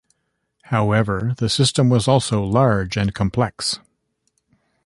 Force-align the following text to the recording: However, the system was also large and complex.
However, 0.63 1.35
the 1.37 1.47
system 1.47 1.91
was 1.91 2.07
also 2.07 2.43
large 2.43 2.97
and 2.97 3.13
complex. 3.13 3.77